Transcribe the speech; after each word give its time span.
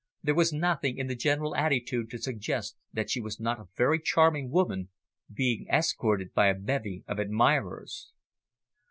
There 0.23 0.33
was 0.33 0.51
nothing 0.51 0.97
in 0.97 1.05
the 1.05 1.15
general 1.15 1.55
attitude 1.55 2.09
to 2.09 2.17
suggest 2.17 2.75
that 2.91 3.11
she 3.11 3.21
was 3.21 3.39
not 3.39 3.59
a 3.59 3.67
very 3.77 4.01
charming 4.01 4.49
woman 4.49 4.89
being 5.31 5.67
escorted 5.71 6.33
by 6.33 6.47
a 6.47 6.55
bevy 6.55 7.03
of 7.07 7.19
admirers. 7.19 8.11